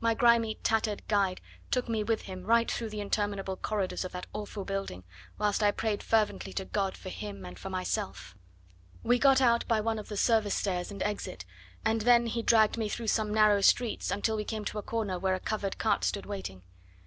My 0.00 0.14
grimy, 0.14 0.54
tattered 0.62 1.06
guide 1.06 1.42
took 1.70 1.86
me 1.86 2.02
with 2.02 2.22
him 2.22 2.44
right 2.44 2.70
through 2.72 2.88
the 2.88 3.02
interminable 3.02 3.56
corridors 3.58 4.06
of 4.06 4.12
that 4.12 4.26
awful 4.32 4.64
building, 4.64 5.04
whilst 5.36 5.62
I 5.62 5.70
prayed 5.70 6.02
fervently 6.02 6.54
to 6.54 6.64
God 6.64 6.96
for 6.96 7.10
him 7.10 7.44
and 7.44 7.58
for 7.58 7.68
myself. 7.68 8.34
We 9.02 9.18
got 9.18 9.42
out 9.42 9.68
by 9.68 9.82
one 9.82 9.98
of 9.98 10.08
the 10.08 10.16
service 10.16 10.54
stairs 10.54 10.90
and 10.90 11.02
exit, 11.02 11.44
and 11.84 12.00
then 12.00 12.24
he 12.28 12.40
dragged 12.42 12.78
me 12.78 12.88
through 12.88 13.08
some 13.08 13.34
narrow 13.34 13.60
streets 13.60 14.10
until 14.10 14.36
we 14.36 14.44
came 14.46 14.64
to 14.64 14.78
a 14.78 14.82
corner 14.82 15.18
where 15.18 15.34
a 15.34 15.40
covered 15.40 15.76
cart 15.76 16.04
stood 16.04 16.24
waiting. 16.24 16.62